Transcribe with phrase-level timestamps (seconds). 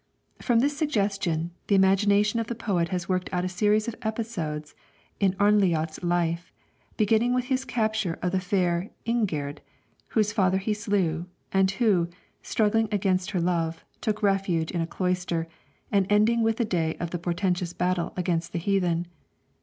[0.41, 4.73] From this suggestion, the imagination of the poet has worked out a series of episodes
[5.19, 6.51] in Arnljot's life,
[6.97, 9.59] beginning with his capture of the fair Ingigerd
[10.07, 12.09] whose father he slew, and who,
[12.41, 15.47] struggling against her love, took refuge in a cloister
[15.91, 19.05] and ending with the day of the portentous battle against the heathen.